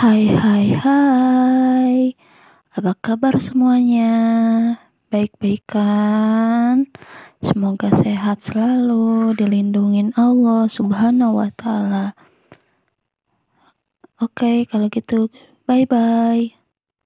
Hai 0.00 0.32
hai 0.32 0.72
hai. 0.80 2.16
Apa 2.72 2.96
kabar 2.96 3.36
semuanya? 3.36 4.16
Baik-baik 5.12 5.68
kan 5.68 6.88
Semoga 7.44 7.92
sehat 7.92 8.40
selalu 8.40 9.36
Dilindungin 9.36 10.16
Allah 10.16 10.72
subhanahu 10.72 11.44
wa 11.44 11.52
ta'ala. 11.52 12.16
Oke 14.24 14.64
kalau 14.64 14.88
gitu 14.88 15.28
Bye 15.68 15.84
bye 15.84 16.59